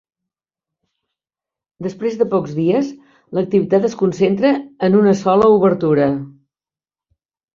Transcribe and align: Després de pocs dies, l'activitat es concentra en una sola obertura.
Després 1.87 2.15
de 2.21 2.27
pocs 2.31 2.55
dies, 2.61 2.89
l'activitat 3.39 3.85
es 3.91 3.95
concentra 4.01 4.53
en 4.87 4.97
una 5.01 5.13
sola 5.19 5.51
obertura. 5.59 6.07